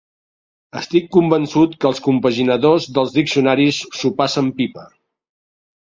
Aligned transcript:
Estic 0.79 1.09
convençut 1.17 1.75
que 1.83 1.87
els 1.91 2.01
compaginadors 2.07 2.89
dels 2.97 3.15
diccionaris 3.19 3.83
s'ho 4.01 4.13
passen 4.23 4.51
pipa. 4.63 4.91